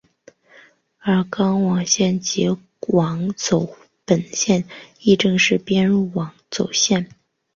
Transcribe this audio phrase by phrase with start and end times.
[0.97, 2.57] 而钏网线及
[2.87, 4.65] 网走本线
[4.99, 7.07] 亦正式编入网走本线。